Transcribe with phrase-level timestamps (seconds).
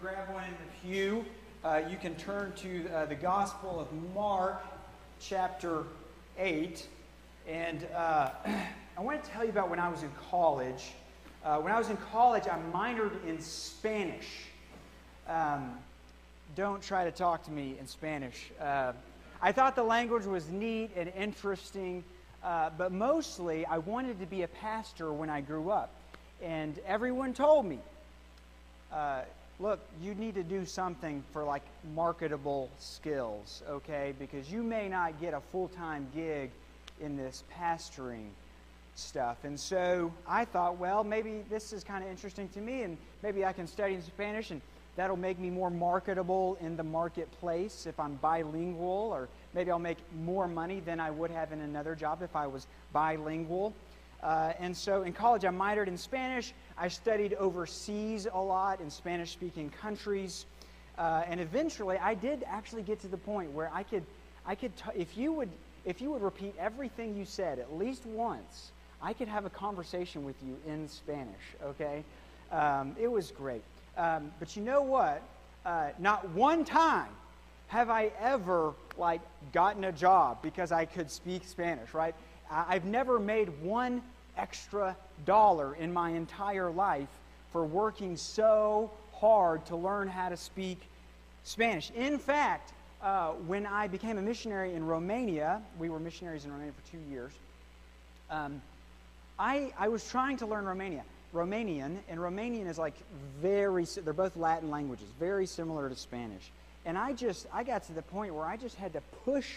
[0.00, 1.24] grab one in the pew,
[1.62, 4.64] uh, you can turn to uh, the Gospel of Mark,
[5.20, 5.84] chapter
[6.38, 6.86] 8.
[7.46, 8.30] And uh,
[8.96, 10.92] I want to tell you about when I was in college.
[11.44, 14.46] Uh, when I was in college, I minored in Spanish.
[15.28, 15.74] Um,
[16.56, 18.52] don't try to talk to me in Spanish.
[18.58, 18.92] Uh,
[19.42, 22.04] I thought the language was neat and interesting,
[22.42, 25.90] uh, but mostly I wanted to be a pastor when I grew up.
[26.42, 27.80] And everyone told me,
[28.90, 29.22] uh,
[29.60, 31.62] look, you need to do something for like
[31.94, 34.14] marketable skills, okay?
[34.18, 36.50] Because you may not get a full time gig
[37.00, 38.28] in this pastoring
[38.94, 39.44] stuff.
[39.44, 43.44] And so I thought, well, maybe this is kind of interesting to me, and maybe
[43.44, 44.60] I can study in Spanish, and
[44.96, 49.98] that'll make me more marketable in the marketplace if I'm bilingual, or maybe I'll make
[50.22, 53.74] more money than I would have in another job if I was bilingual.
[54.22, 56.52] Uh, and so in college, I minored in Spanish.
[56.76, 60.46] I studied overseas a lot in Spanish speaking countries.
[60.98, 64.04] Uh, and eventually, I did actually get to the point where I could,
[64.44, 65.48] I could t- if, you would,
[65.84, 70.24] if you would repeat everything you said at least once, I could have a conversation
[70.24, 72.04] with you in Spanish, okay?
[72.52, 73.62] Um, it was great.
[73.96, 75.22] Um, but you know what?
[75.64, 77.08] Uh, not one time
[77.68, 79.20] have I ever like
[79.52, 82.14] gotten a job because I could speak Spanish, right?
[82.50, 84.02] I've never made one
[84.36, 87.08] extra dollar in my entire life
[87.52, 90.80] for working so hard to learn how to speak
[91.44, 91.90] Spanish.
[91.90, 96.72] In fact, uh, when I became a missionary in Romania, we were missionaries in Romania
[96.72, 97.32] for two years.
[98.30, 98.60] Um,
[99.38, 101.02] I, I was trying to learn Romania,
[101.34, 102.94] Romanian, and Romanian is like
[103.40, 106.50] very, they're both Latin languages, very similar to Spanish.
[106.84, 109.48] And I just, I got to the point where I just had to push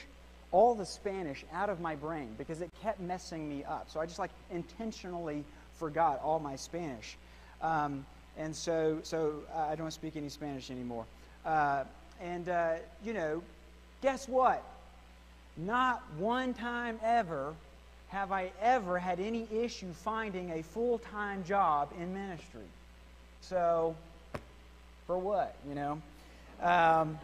[0.53, 3.89] all the Spanish out of my brain because it kept messing me up.
[3.89, 7.17] So I just like intentionally forgot all my Spanish.
[7.61, 8.05] Um,
[8.37, 11.05] and so, so uh, I don't speak any Spanish anymore.
[11.43, 11.83] Uh,
[12.21, 13.41] and, uh, you know,
[14.01, 14.63] guess what?
[15.57, 17.53] Not one time ever
[18.09, 22.61] have I ever had any issue finding a full time job in ministry.
[23.41, 23.95] So,
[25.07, 26.01] for what, you know?
[26.61, 27.17] Um,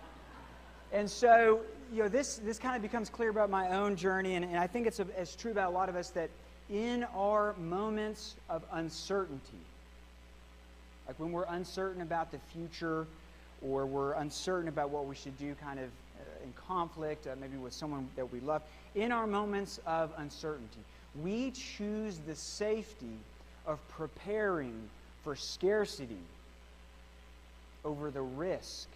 [0.92, 4.46] and so, you know, this, this kind of becomes clear about my own journey, and,
[4.46, 6.30] and I think it's, a, it's true about a lot of us that
[6.70, 9.58] in our moments of uncertainty,
[11.08, 13.08] like when we're uncertain about the future
[13.62, 17.58] or we're uncertain about what we should do kind of uh, in conflict, uh, maybe
[17.58, 18.62] with someone that we love,
[18.94, 20.80] in our moments of uncertainty,
[21.24, 23.18] we choose the safety
[23.66, 24.90] of preparing
[25.24, 26.22] for scarcity
[27.84, 28.88] over the risk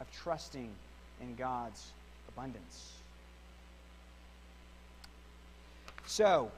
[0.00, 0.68] of trusting
[1.20, 1.92] in God's
[2.34, 2.92] abundance.
[6.06, 6.50] So,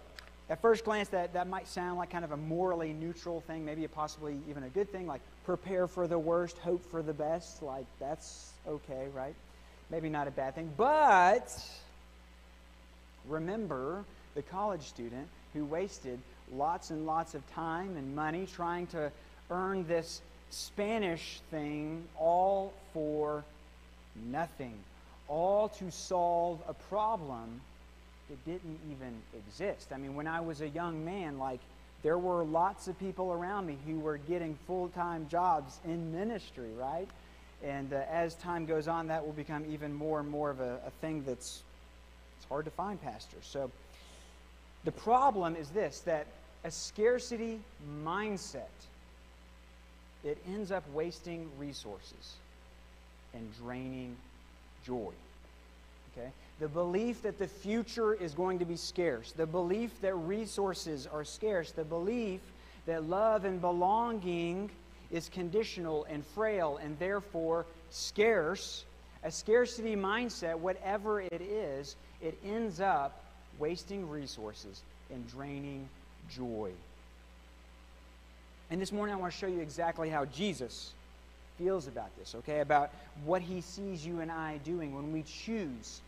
[0.50, 3.84] at first glance, that, that might sound like kind of a morally neutral thing, maybe
[3.84, 7.62] a possibly even a good thing, like prepare for the worst, hope for the best.
[7.62, 9.34] Like, that's okay, right?
[9.90, 10.70] Maybe not a bad thing.
[10.76, 11.56] But
[13.28, 14.04] remember
[14.34, 16.18] the college student who wasted
[16.52, 19.10] lots and lots of time and money trying to
[19.50, 20.20] earn this
[20.50, 23.44] Spanish thing all for
[24.30, 24.74] nothing
[25.28, 27.60] all to solve a problem
[28.28, 29.92] that didn't even exist.
[29.92, 31.60] I mean, when I was a young man, like,
[32.02, 36.70] there were lots of people around me who were getting full time jobs in ministry,
[36.78, 37.08] right?
[37.62, 40.80] And uh, as time goes on, that will become even more and more of a,
[40.86, 41.62] a thing that's
[42.36, 43.44] it's hard to find pastors.
[43.44, 43.70] So
[44.84, 46.26] the problem is this that
[46.64, 47.60] a scarcity
[48.02, 48.68] mindset
[50.24, 52.34] it ends up wasting resources
[53.34, 54.16] and draining
[54.84, 55.12] joy.
[56.12, 56.28] Okay?
[56.61, 61.25] The belief that the future is going to be scarce, the belief that resources are
[61.25, 62.41] scarce, the belief
[62.87, 64.71] that love and belonging
[65.11, 68.84] is conditional and frail and therefore scarce,
[69.22, 73.22] a scarcity mindset, whatever it is, it ends up
[73.59, 75.89] wasting resources and draining
[76.31, 76.71] joy.
[78.71, 80.92] And this morning I want to show you exactly how Jesus
[81.59, 82.60] feels about this, okay?
[82.60, 82.91] About
[83.24, 86.01] what he sees you and I doing when we choose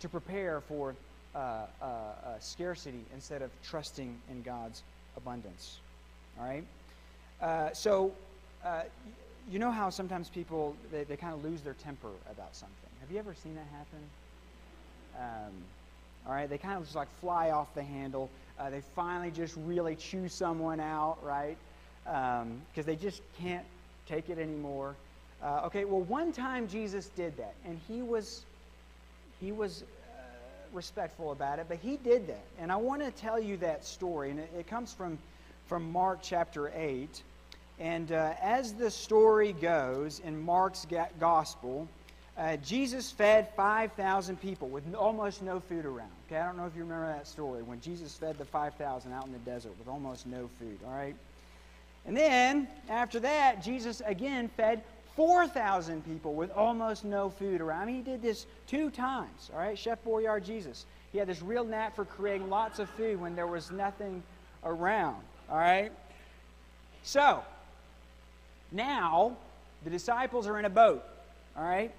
[0.00, 0.94] to prepare for
[1.34, 4.82] uh, uh, uh, scarcity instead of trusting in God's
[5.16, 5.78] abundance.
[6.38, 6.64] All right?
[7.40, 8.12] Uh, so,
[8.64, 8.82] uh,
[9.50, 12.76] you know how sometimes people, they, they kind of lose their temper about something.
[13.00, 13.98] Have you ever seen that happen?
[15.18, 15.52] Um,
[16.26, 16.48] all right?
[16.48, 18.30] They kind of just like fly off the handle.
[18.58, 21.56] Uh, they finally just really chew someone out, right?
[22.04, 23.64] Because um, they just can't
[24.10, 24.94] take it anymore.
[25.42, 28.42] Uh, okay, well, one time Jesus did that, and he was,
[29.40, 30.16] he was uh,
[30.72, 32.44] respectful about it, but he did that.
[32.58, 35.18] And I want to tell you that story, and it, it comes from,
[35.66, 37.22] from Mark chapter 8.
[37.78, 40.86] And uh, as the story goes in Mark's
[41.18, 41.88] gospel,
[42.36, 46.10] uh, Jesus fed 5,000 people with almost no food around.
[46.26, 49.24] Okay, I don't know if you remember that story when Jesus fed the 5,000 out
[49.24, 51.16] in the desert with almost no food, all right?
[52.06, 54.82] And then, after that, Jesus again fed
[55.16, 57.82] 4,000 people with almost no food around.
[57.82, 59.78] I mean, he did this two times, all right?
[59.78, 60.86] Chef Boyardee Jesus.
[61.12, 64.22] He had this real knack for creating lots of food when there was nothing
[64.64, 65.92] around, all right?
[67.02, 67.42] So,
[68.72, 69.36] now
[69.84, 71.04] the disciples are in a boat,
[71.56, 71.92] all right?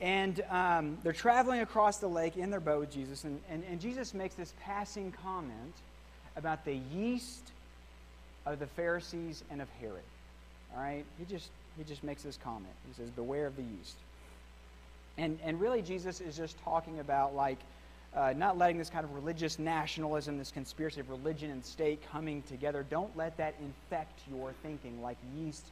[0.00, 3.24] And um, they're traveling across the lake in their boat with Jesus.
[3.24, 5.74] And, and, and Jesus makes this passing comment
[6.36, 7.52] about the yeast
[8.46, 10.02] of the Pharisees and of Herod.
[10.74, 11.04] All right?
[11.18, 12.74] He just, he just makes this comment.
[12.88, 13.96] He says, Beware of the yeast.
[15.18, 17.58] And, and really, Jesus is just talking about, like,
[18.14, 22.42] uh, not letting this kind of religious nationalism, this conspiracy of religion and state coming
[22.42, 25.64] together, don't let that infect your thinking like yeast.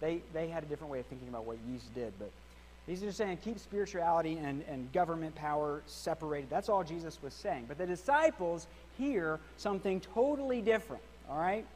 [0.00, 2.30] They, they had a different way of thinking about what yeast did, but
[2.88, 6.48] He's just saying keep spirituality and, and government power separated.
[6.48, 7.66] That's all Jesus was saying.
[7.68, 8.66] But the disciples
[8.96, 11.66] hear something totally different, all right?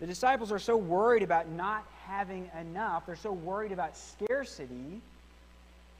[0.00, 5.00] The disciples are so worried about not having enough, they're so worried about scarcity,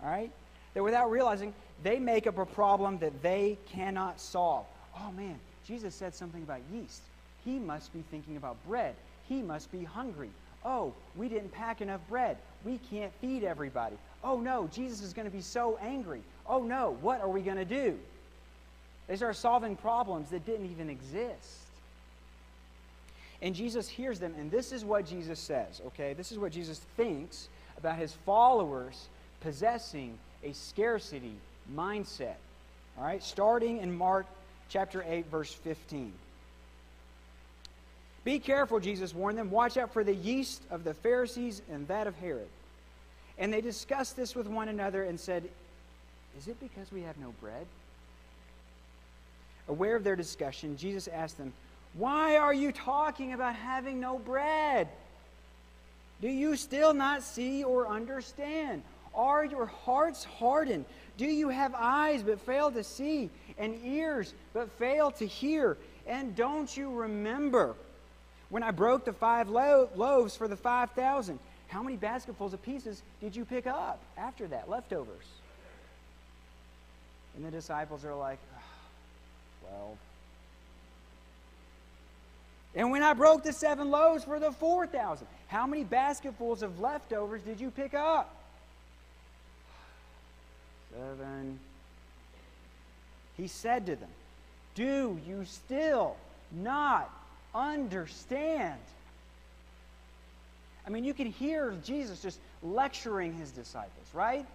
[0.02, 0.30] all right,
[0.74, 1.52] that without realizing,
[1.82, 4.66] they make up a problem that they cannot solve.
[4.96, 7.02] Oh man, Jesus said something about yeast.
[7.44, 8.94] He must be thinking about bread.
[9.28, 10.30] He must be hungry.
[10.64, 12.36] Oh, we didn't pack enough bread.
[12.64, 13.96] We can't feed everybody.
[14.24, 16.22] Oh no, Jesus is going to be so angry.
[16.46, 17.98] Oh no, what are we going to do?
[19.06, 21.67] They start solving problems that didn't even exist.
[23.40, 26.12] And Jesus hears them, and this is what Jesus says, okay?
[26.12, 29.08] This is what Jesus thinks about his followers
[29.40, 31.34] possessing a scarcity
[31.72, 32.34] mindset.
[32.96, 34.26] All right, starting in Mark
[34.68, 36.12] chapter 8, verse 15.
[38.24, 39.50] Be careful, Jesus warned them.
[39.50, 42.48] Watch out for the yeast of the Pharisees and that of Herod.
[43.38, 45.48] And they discussed this with one another and said,
[46.36, 47.66] Is it because we have no bread?
[49.68, 51.52] Aware of their discussion, Jesus asked them,
[51.98, 54.86] Why are you talking about having no bread?
[56.20, 58.82] Do you still not see or understand?
[59.16, 60.84] Are your hearts hardened?
[61.16, 65.76] Do you have eyes but fail to see, and ears but fail to hear?
[66.06, 67.74] And don't you remember?
[68.48, 73.02] When I broke the five lo- loaves for the 5,000, how many basketfuls of pieces
[73.20, 74.70] did you pick up after that?
[74.70, 75.26] Leftovers.
[77.36, 78.62] And the disciples are like, ah,
[79.68, 79.98] 12.
[82.78, 87.42] And when I broke the seven loaves for the 4,000, how many basketfuls of leftovers
[87.42, 88.34] did you pick up?
[90.94, 91.58] Seven.
[93.36, 94.08] He said to them,
[94.74, 96.16] Do you still
[96.52, 97.10] not
[97.54, 98.78] understand.
[100.86, 104.46] I mean, you can hear Jesus just lecturing his disciples, right?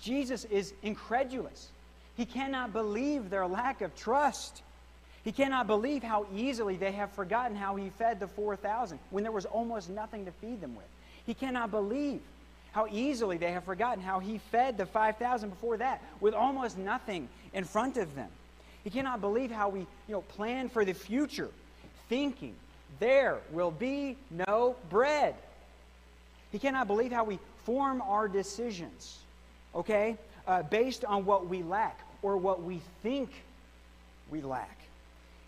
[0.00, 1.68] Jesus is incredulous.
[2.16, 4.62] He cannot believe their lack of trust.
[5.24, 9.32] He cannot believe how easily they have forgotten how he fed the 4,000 when there
[9.32, 10.86] was almost nothing to feed them with.
[11.26, 12.20] He cannot believe
[12.72, 17.28] how easily they have forgotten how he fed the 5,000 before that with almost nothing
[17.52, 18.30] in front of them.
[18.82, 21.50] He cannot believe how we you know, plan for the future,
[22.08, 22.54] thinking
[22.98, 25.34] there will be no bread.
[26.50, 29.18] He cannot believe how we form our decisions,
[29.74, 33.30] okay, uh, based on what we lack or what we think
[34.30, 34.81] we lack,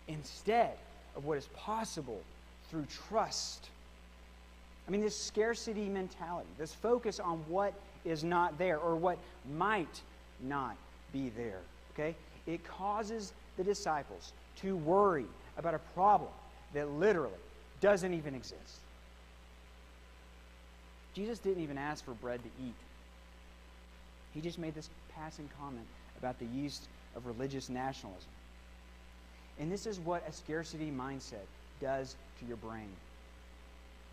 [0.07, 0.71] instead
[1.15, 2.21] of what is possible
[2.69, 3.69] through trust.
[4.87, 9.17] I mean, this scarcity mentality, this focus on what is not there or what
[9.55, 10.01] might
[10.41, 10.75] not
[11.11, 11.59] be there,
[11.93, 12.15] okay?
[12.47, 15.25] it causes the disciples to worry
[15.57, 16.31] about a problem
[16.73, 17.33] that literally
[17.81, 18.79] doesn't even exist.
[21.13, 22.73] Jesus didn't even ask for bread to eat.
[24.33, 25.87] He just made this passing comment
[26.19, 28.27] about the yeast of religious nationalism.
[29.59, 31.45] And this is what a scarcity mindset
[31.81, 32.89] does to your brain.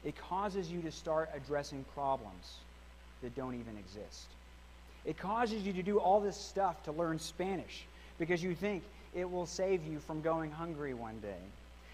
[0.04, 2.56] It causes you to start addressing problems
[3.22, 4.26] that don't even exist.
[5.04, 7.84] It causes you to do all this stuff to learn Spanish
[8.18, 8.82] because you think
[9.14, 11.40] it will save you from going hungry one day.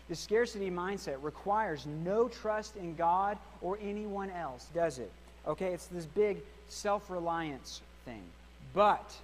[0.09, 5.11] The scarcity mindset requires no trust in God or anyone else, does it?
[5.47, 6.38] Okay, it's this big
[6.69, 8.23] self reliance thing.
[8.75, 9.14] But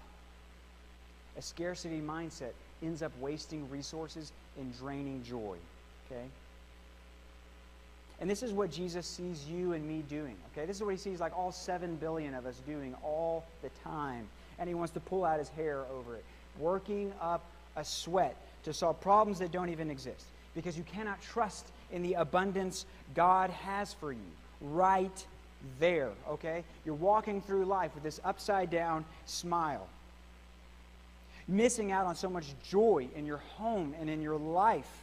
[1.37, 5.57] a scarcity mindset ends up wasting resources and draining joy.
[6.07, 6.25] Okay?
[8.21, 10.37] And this is what Jesus sees you and me doing.
[10.53, 10.67] Okay?
[10.67, 14.27] This is what he sees like all 7 billion of us doing all the time.
[14.59, 16.25] And he wants to pull out his hair over it
[16.59, 17.45] working up
[17.77, 20.27] a sweat to solve problems that don't even exist.
[20.55, 24.21] because you cannot trust in the abundance God has for you
[24.61, 25.27] right
[25.81, 26.63] there, okay?
[26.85, 29.89] You're walking through life with this upside down smile,
[31.49, 35.03] missing out on so much joy in your home and in your life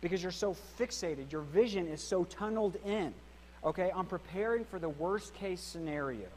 [0.00, 1.30] because you're so fixated.
[1.32, 3.12] Your vision is so tunneled in,
[3.64, 6.28] okay, on preparing for the worst case scenario.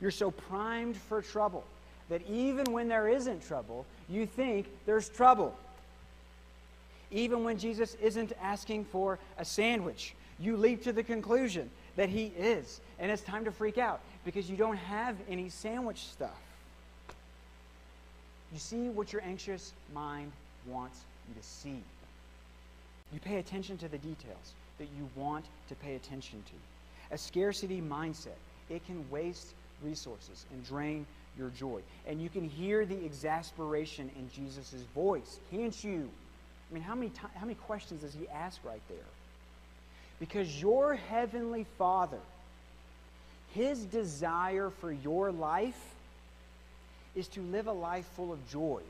[0.00, 1.64] You're so primed for trouble
[2.08, 5.54] that even when there isn't trouble, you think there's trouble.
[7.10, 12.26] Even when Jesus isn't asking for a sandwich, you leap to the conclusion that he
[12.38, 12.80] is.
[12.98, 16.38] And it's time to freak out because you don't have any sandwich stuff.
[18.52, 20.32] You see what your anxious mind
[20.66, 21.82] wants you to see.
[23.12, 27.14] You pay attention to the details that you want to pay attention to.
[27.14, 28.38] A scarcity mindset,
[28.68, 31.06] it can waste resources and drain
[31.38, 31.80] your joy.
[32.06, 36.10] And you can hear the exasperation in Jesus' voice, can't you?
[36.70, 38.98] I mean, how many, t- how many questions does he ask right there?
[40.20, 42.18] Because your heavenly Father,
[43.54, 45.78] his desire for your life
[47.18, 48.80] is to live a life full of joy.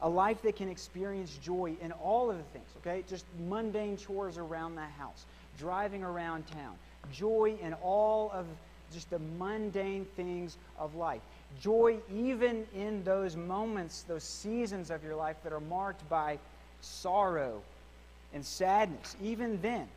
[0.00, 3.02] A life that can experience joy in all of the things, okay?
[3.08, 5.24] Just mundane chores around the house,
[5.58, 6.76] driving around town,
[7.12, 8.46] joy in all of
[8.92, 11.20] just the mundane things of life.
[11.60, 16.38] Joy even in those moments, those seasons of your life that are marked by
[16.80, 17.60] sorrow
[18.32, 19.88] and sadness, even then.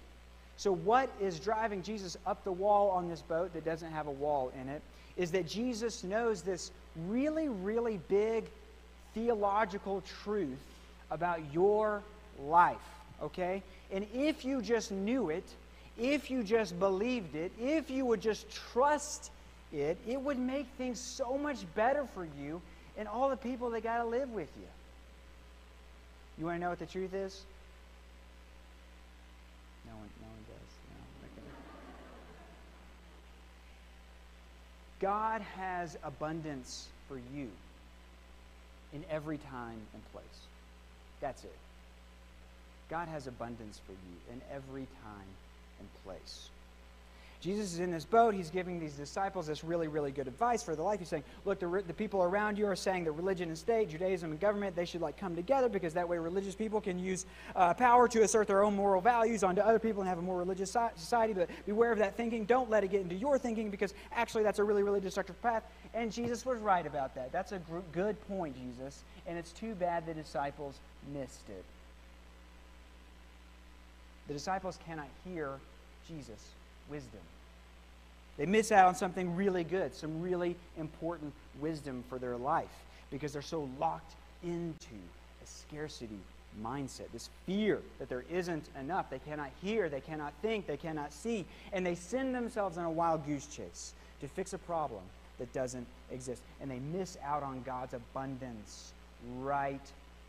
[0.57, 4.11] So, what is driving Jesus up the wall on this boat that doesn't have a
[4.11, 4.81] wall in it
[5.22, 6.72] is that Jesus knows this
[7.08, 8.46] really, really big
[9.13, 10.58] theological truth
[11.12, 12.01] about your
[12.44, 12.75] life,
[13.22, 13.62] okay?
[13.92, 15.44] And if you just knew it,
[15.96, 19.30] if you just believed it, if you would just trust
[19.72, 22.60] it, it would make things so much better for you
[22.98, 24.68] and all the people that got to live with you.
[26.40, 27.44] You want to know what the truth is?
[29.86, 30.72] No one, no one does.
[30.90, 30.98] No,
[31.28, 31.48] okay.
[35.01, 37.50] God has abundance for you
[38.93, 40.25] in every time and place.
[41.20, 41.58] That's it.
[42.88, 45.27] God has abundance for you in every time
[45.79, 46.50] and place.
[47.41, 48.36] Jesus is in this boat.
[48.36, 51.00] He's giving these disciples this really, really good advice for their life.
[51.00, 54.29] He's saying, look, the, the people around you are saying that religion and state, Judaism
[54.29, 57.74] and government, they should like come together because that way religious people can use uh,
[57.74, 60.75] power to assert their own moral values onto other people and have a more religious
[60.95, 61.33] society.
[61.33, 62.45] But beware of that thinking.
[62.45, 65.63] Don't let it get into your thinking because actually that's a really, really destructive path.
[65.95, 67.31] And Jesus was right about that.
[67.31, 69.01] That's a good point, Jesus.
[69.25, 70.79] And it's too bad the disciples
[71.12, 71.65] missed it.
[74.27, 75.57] The disciples cannot hear
[76.07, 76.51] Jesus'
[76.91, 77.19] wisdom.
[78.38, 82.69] They miss out on something really good, some really important wisdom for their life
[83.10, 84.95] because they're so locked into
[85.43, 86.19] a scarcity
[86.62, 89.10] mindset, this fear that there isn't enough.
[89.10, 92.91] They cannot hear, they cannot think, they cannot see, and they send themselves on a
[92.91, 95.01] wild goose chase to fix a problem
[95.39, 96.41] that doesn't exist.
[96.62, 98.91] And they miss out on God's abundance
[99.39, 99.81] right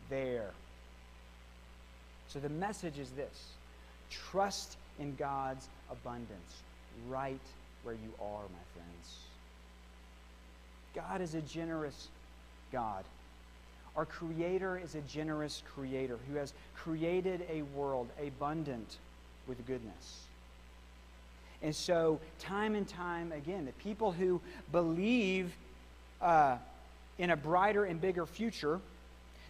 [0.09, 0.51] there.
[2.27, 3.49] So the message is this
[4.09, 6.61] trust in God's abundance
[7.09, 7.39] right
[7.83, 9.19] where you are, my friends.
[10.95, 12.07] God is a generous
[12.71, 13.03] God.
[13.95, 18.97] Our Creator is a generous Creator who has created a world abundant
[19.47, 20.21] with goodness.
[21.61, 25.53] And so, time and time again, the people who believe
[26.21, 26.57] uh,
[27.17, 28.79] in a brighter and bigger future,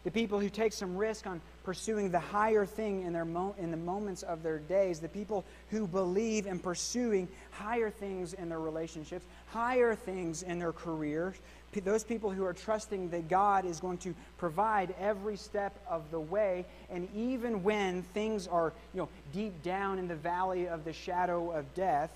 [0.03, 3.71] the people who take some risk on pursuing the higher thing in, their mo- in
[3.71, 8.59] the moments of their days, the people who believe in pursuing higher things in their
[8.59, 11.35] relationships, higher things in their careers,
[11.71, 16.11] P- those people who are trusting that God is going to provide every step of
[16.11, 20.83] the way, and even when things are you know, deep down in the valley of
[20.83, 22.11] the shadow of death,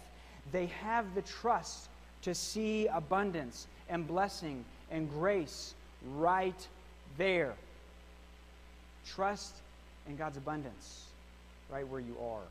[0.52, 1.90] they have the trust
[2.22, 5.74] to see abundance and blessing and grace
[6.16, 6.68] right
[7.18, 7.56] there.
[9.16, 9.54] Trust
[10.08, 11.06] in God's abundance
[11.72, 12.42] right where you are.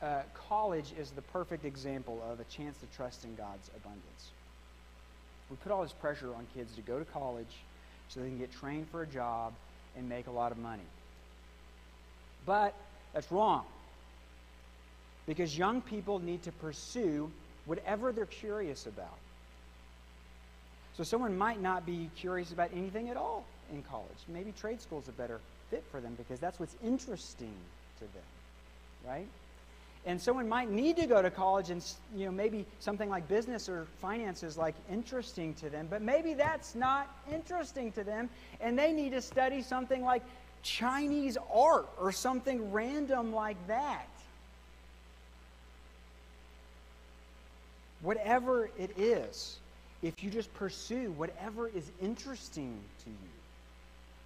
[0.00, 4.30] Uh, college is the perfect example of a chance to trust in God's abundance.
[5.50, 7.46] We put all this pressure on kids to go to college
[8.08, 9.52] so they can get trained for a job
[9.96, 10.82] and make a lot of money.
[12.46, 12.74] But
[13.12, 13.64] that's wrong.
[15.26, 17.30] Because young people need to pursue
[17.66, 19.18] whatever they're curious about.
[20.96, 24.18] So someone might not be curious about anything at all in college.
[24.28, 27.54] Maybe trade school is a better fit for them because that's what's interesting
[27.98, 29.26] to them, right?
[30.06, 31.84] And someone might need to go to college and,
[32.16, 36.34] you know, maybe something like business or finance is like interesting to them, but maybe
[36.34, 40.22] that's not interesting to them and they need to study something like
[40.62, 44.08] Chinese art or something random like that.
[48.00, 49.58] Whatever it is,
[50.02, 53.37] if you just pursue whatever is interesting to you,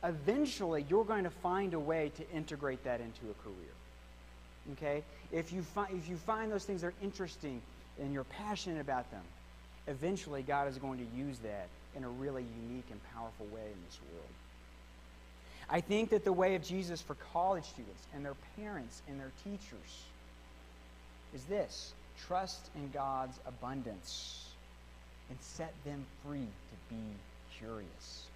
[0.05, 3.73] eventually you're going to find a way to integrate that into a career.
[4.73, 5.03] Okay?
[5.33, 7.61] If you, fi- if you find those things are interesting
[8.01, 9.23] and you're passionate about them,
[9.87, 13.79] eventually God is going to use that in a really unique and powerful way in
[13.87, 14.29] this world.
[15.69, 19.33] I think that the way of Jesus for college students and their parents and their
[19.45, 20.05] teachers
[21.35, 21.93] is this
[22.27, 24.47] trust in God's abundance
[25.31, 27.03] and set them free to be
[27.59, 28.27] curious.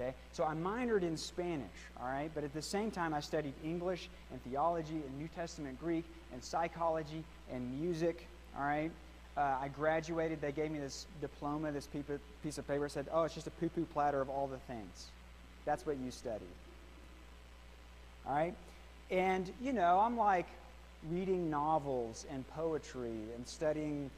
[0.00, 0.14] Okay?
[0.32, 1.66] So I minored in Spanish,
[2.00, 2.30] all right?
[2.34, 6.42] But at the same time, I studied English and theology and New Testament Greek and
[6.42, 8.26] psychology and music,
[8.56, 8.90] all right?
[9.36, 10.40] Uh, I graduated.
[10.40, 11.86] They gave me this diploma, this
[12.42, 12.88] piece of paper.
[12.88, 15.06] said, oh, it's just a poo poo platter of all the things.
[15.64, 16.40] That's what you studied.
[18.26, 18.54] All right?
[19.10, 20.46] And, you know, I'm like
[21.10, 24.10] reading novels and poetry and studying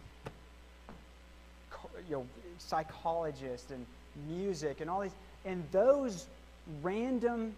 [2.08, 2.26] you know,
[2.58, 3.84] psychologists and
[4.28, 5.12] music and all these.
[5.44, 6.26] And those
[6.82, 7.54] random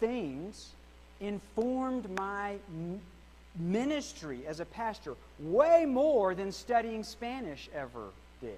[0.00, 0.70] things
[1.20, 2.56] informed my
[3.58, 8.08] ministry as a pastor way more than studying Spanish ever
[8.40, 8.54] did.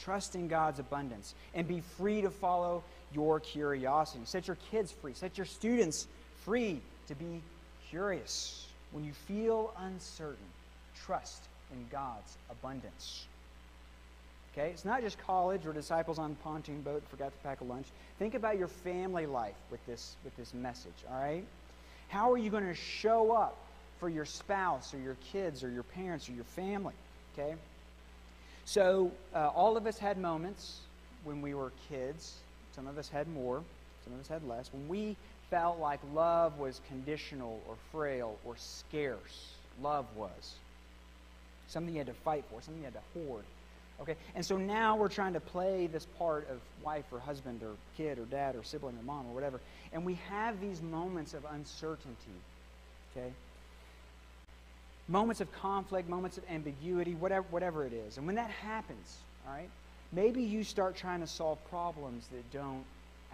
[0.00, 2.84] Trust in God's abundance and be free to follow
[3.14, 4.22] your curiosity.
[4.24, 6.06] Set your kids free, set your students
[6.44, 7.40] free to be
[7.88, 8.66] curious.
[8.92, 10.36] When you feel uncertain,
[11.04, 13.26] trust in God's abundance.
[14.56, 14.70] Okay?
[14.70, 17.86] It's not just college or disciples on a pontoon boat forgot to pack a lunch.
[18.18, 21.44] Think about your family life with this, with this message, all right?
[22.08, 23.56] How are you going to show up
[24.00, 26.94] for your spouse or your kids or your parents or your family?
[27.36, 27.54] Okay?
[28.64, 30.80] So, uh, all of us had moments
[31.24, 32.34] when we were kids.
[32.74, 33.62] Some of us had more,
[34.04, 34.72] some of us had less.
[34.72, 35.16] When we
[35.50, 40.54] felt like love was conditional or frail or scarce, love was.
[41.68, 43.44] Something you had to fight for, something you had to hoard.
[44.00, 44.16] Okay?
[44.34, 48.18] And so now we're trying to play this part of wife or husband or kid
[48.18, 49.60] or dad or sibling or mom or whatever.
[49.92, 52.36] And we have these moments of uncertainty.
[53.16, 53.32] Okay?
[55.08, 58.18] Moments of conflict, moments of ambiguity, whatever, whatever it is.
[58.18, 59.70] And when that happens, all right,
[60.12, 62.84] maybe you start trying to solve problems that don't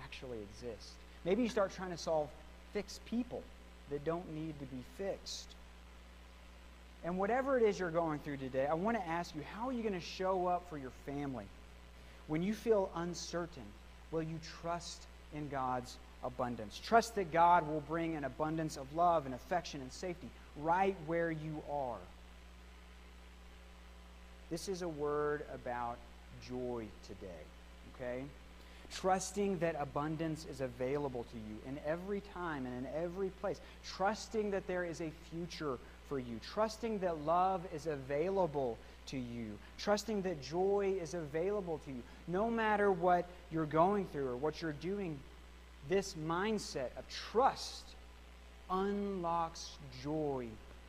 [0.03, 0.90] actually exist.
[1.25, 2.29] Maybe you start trying to solve
[2.72, 3.42] fixed people
[3.90, 5.48] that don't need to be fixed.
[7.05, 9.73] And whatever it is you're going through today, I want to ask you how are
[9.73, 11.47] you going to show up for your family?
[12.29, 13.65] When you feel uncertain,
[14.11, 15.03] will you trust
[15.35, 16.81] in God's abundance?
[16.85, 21.31] Trust that God will bring an abundance of love and affection and safety right where
[21.31, 21.99] you are.
[24.51, 25.97] This is a word about
[26.47, 27.43] joy today,
[27.97, 28.23] okay?
[28.95, 33.59] Trusting that abundance is available to you in every time and in every place.
[33.97, 35.79] Trusting that there is a future
[36.12, 41.90] for you, trusting that love is available to you, trusting that joy is available to
[41.90, 42.03] you.
[42.29, 45.18] No matter what you're going through or what you're doing,
[45.88, 47.85] this mindset of trust
[48.70, 49.70] unlocks
[50.03, 50.46] joy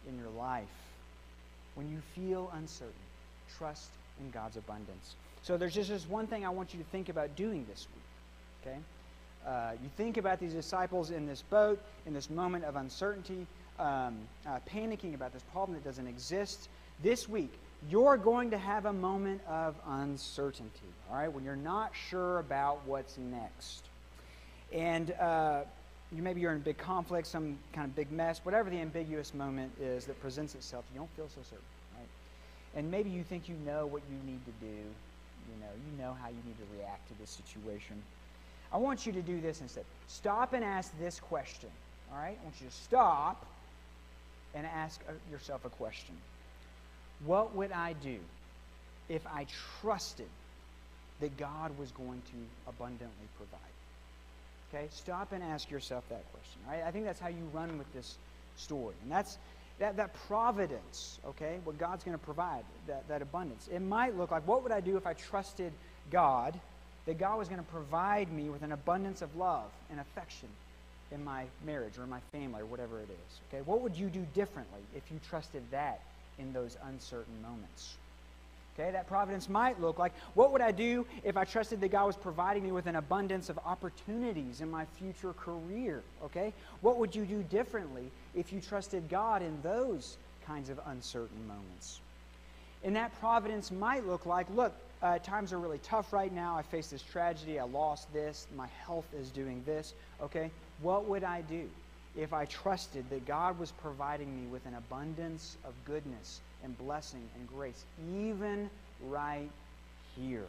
[0.09, 0.65] in your life.
[1.75, 2.93] When you feel uncertain,
[3.57, 5.15] trust in God's abundance.
[5.43, 8.67] So there's just, this one thing I want you to think about doing this week.
[8.73, 8.79] Okay?
[9.47, 13.47] Uh, you think about these disciples in this boat, in this moment of uncertainty
[13.79, 16.69] um, uh, panicking about this problem that doesn't exist.
[17.01, 17.51] This week,
[17.89, 22.79] you're going to have a moment of uncertainty, all right, when you're not sure about
[22.85, 23.83] what's next.
[24.71, 25.61] And uh,
[26.15, 29.33] you, maybe you're in a big conflict, some kind of big mess, whatever the ambiguous
[29.33, 31.65] moment is that presents itself, you don't feel so certain,
[31.97, 32.07] right?
[32.75, 36.15] And maybe you think you know what you need to do, you know, you know
[36.21, 38.01] how you need to react to this situation.
[38.71, 39.83] I want you to do this instead.
[40.07, 41.69] Stop and ask this question,
[42.11, 42.37] all right?
[42.39, 43.45] I want you to stop
[44.55, 46.15] and ask uh, yourself a question
[47.25, 48.17] What would I do
[49.09, 49.45] if I
[49.81, 50.29] trusted
[51.19, 53.59] that God was going to abundantly provide?
[54.73, 56.59] Okay, stop and ask yourself that question.
[56.67, 56.83] Right?
[56.85, 58.17] I think that's how you run with this
[58.57, 58.95] story.
[59.03, 59.37] And that's
[59.79, 63.67] that, that providence, okay, what God's going to provide, that, that abundance.
[63.73, 65.73] It might look like what would I do if I trusted
[66.11, 66.59] God,
[67.05, 70.47] that God was going to provide me with an abundance of love and affection
[71.13, 73.39] in my marriage or in my family or whatever it is.
[73.49, 73.61] Okay?
[73.65, 76.01] What would you do differently if you trusted that
[76.39, 77.95] in those uncertain moments?
[78.75, 82.07] Okay, that providence might look like what would I do if I trusted that God
[82.07, 86.01] was providing me with an abundance of opportunities in my future career?
[86.25, 91.47] Okay, what would you do differently if you trusted God in those kinds of uncertain
[91.47, 91.99] moments?
[92.83, 94.73] And that providence might look like look,
[95.03, 96.57] uh, times are really tough right now.
[96.57, 97.59] I face this tragedy.
[97.59, 98.47] I lost this.
[98.55, 99.93] My health is doing this.
[100.21, 100.49] Okay?
[100.81, 101.69] What would I do
[102.17, 107.27] if I trusted that God was providing me with an abundance of goodness and blessing
[107.35, 108.69] and grace, even
[109.07, 109.49] right
[110.15, 110.45] here?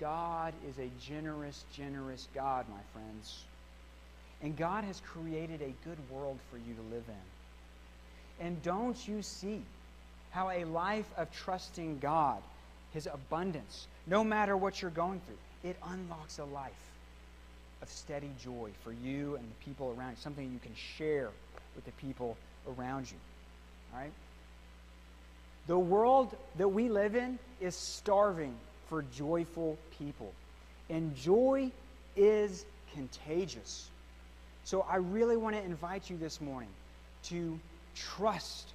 [0.00, 3.44] God is a generous, generous God, my friends.
[4.42, 8.46] And God has created a good world for you to live in.
[8.46, 9.62] And don't you see
[10.30, 12.40] how a life of trusting God,
[12.92, 16.87] His abundance, no matter what you're going through, it unlocks a life
[17.82, 21.30] of steady joy for you and the people around you, something you can share
[21.74, 22.36] with the people
[22.66, 23.16] around you.
[23.92, 24.12] All right?
[25.66, 28.54] The world that we live in is starving
[28.88, 30.32] for joyful people.
[30.88, 31.70] And joy
[32.16, 32.64] is
[32.94, 33.88] contagious.
[34.64, 36.70] So I really want to invite you this morning
[37.24, 37.58] to
[37.94, 38.68] trust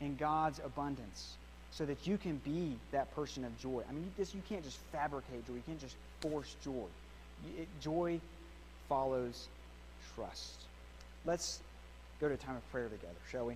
[0.00, 1.34] in God's abundance
[1.70, 3.82] so that you can be that person of joy.
[3.88, 6.86] I mean, this, you can't just fabricate joy, you can't just force joy.
[7.58, 8.20] It, joy
[8.88, 9.48] follows
[10.14, 10.54] trust.
[11.24, 11.60] Let's
[12.20, 13.54] go to a time of prayer together, shall we?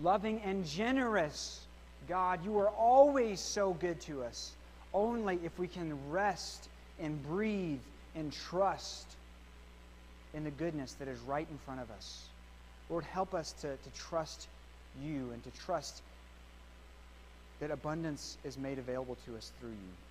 [0.00, 1.60] Loving and generous
[2.06, 4.52] God, you are always so good to us.
[4.94, 6.68] Only if we can rest
[7.00, 7.80] and breathe
[8.14, 9.06] and trust
[10.34, 12.26] in the goodness that is right in front of us.
[12.88, 14.46] Lord, help us to, to trust
[15.02, 16.02] you and to trust
[17.60, 20.07] that abundance is made available to us through you.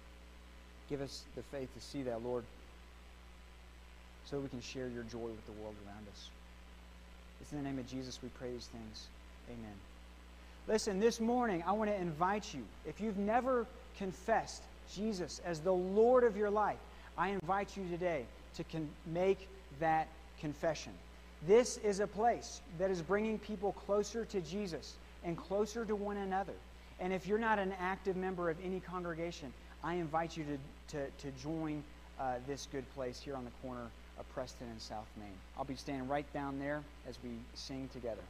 [0.89, 2.43] Give us the faith to see that, Lord,
[4.25, 6.29] so we can share your joy with the world around us.
[7.41, 9.07] It's in the name of Jesus we pray these things.
[9.49, 9.73] Amen.
[10.67, 13.65] Listen, this morning I want to invite you, if you've never
[13.97, 16.79] confessed Jesus as the Lord of your life,
[17.17, 19.47] I invite you today to con- make
[19.79, 20.07] that
[20.39, 20.91] confession.
[21.45, 26.17] This is a place that is bringing people closer to Jesus and closer to one
[26.17, 26.53] another.
[26.99, 31.09] And if you're not an active member of any congregation, I invite you to, to,
[31.09, 31.83] to join
[32.19, 33.87] uh, this good place here on the corner
[34.19, 35.33] of Preston and South Main.
[35.57, 38.21] I'll be standing right down there as we sing together.